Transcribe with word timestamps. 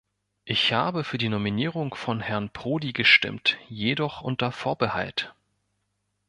Ich 0.45 0.73
habe 0.73 1.03
für 1.03 1.19
die 1.19 1.29
Nominierung 1.29 1.93
von 1.93 2.21
Herrn 2.21 2.49
Prodi 2.49 2.91
gestimmt, 2.91 3.59
jedoch 3.69 4.21
unter 4.21 4.51
Vorbehalt. 4.51 5.35